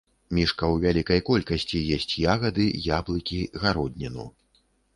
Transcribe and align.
Мішка 0.35 0.63
ў 0.67 0.85
вялікай 0.85 1.19
колькасці 1.27 1.83
есць 1.97 2.15
ягады, 2.37 2.65
яблыкі, 2.97 3.39
гародніну. 3.65 4.29